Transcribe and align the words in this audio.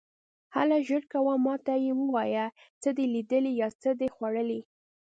هله 0.55 0.77
ژر 0.87 1.03
کوه، 1.13 1.33
ما 1.45 1.55
ته 1.65 1.73
یې 1.85 1.91
ووایه، 1.97 2.45
څه 2.81 2.89
دې 2.97 3.05
لیدلي 3.15 3.51
یا 3.61 3.67
څه 3.81 3.89
دې 3.99 4.07
خوړلي. 4.15 4.61